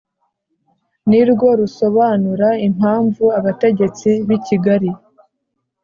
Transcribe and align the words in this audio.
ni 1.09 1.21
rwo 1.29 1.47
rusobanura 1.59 2.49
impamvu 2.67 3.23
abategetsi 3.39 4.09
b'i 4.27 4.39
kigali 4.45 4.91